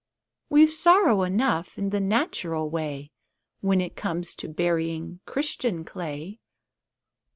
We've 0.49 0.71
sorrow 0.71 1.21
enough 1.21 1.77
in 1.77 1.91
the 1.91 1.99
natural 1.99 2.71
way, 2.71 3.11
When 3.59 3.79
it 3.79 3.95
comes 3.95 4.33
to 4.37 4.47
burying 4.47 5.19
Christian 5.27 5.85
clay. 5.85 6.39